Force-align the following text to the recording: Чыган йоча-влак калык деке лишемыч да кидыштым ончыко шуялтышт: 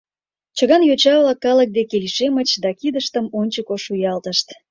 Чыган 0.57 0.81
йоча-влак 0.85 1.39
калык 1.45 1.69
деке 1.77 1.95
лишемыч 2.03 2.49
да 2.63 2.69
кидыштым 2.79 3.25
ончыко 3.39 3.75
шуялтышт: 3.85 4.47